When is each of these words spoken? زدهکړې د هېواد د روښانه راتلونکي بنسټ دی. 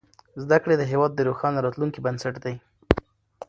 زدهکړې 0.41 0.75
د 0.77 0.83
هېواد 0.91 1.11
د 1.15 1.19
روښانه 1.29 1.59
راتلونکي 1.65 1.99
بنسټ 2.05 2.35
دی. 2.43 2.55